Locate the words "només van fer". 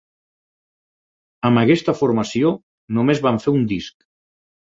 2.99-3.53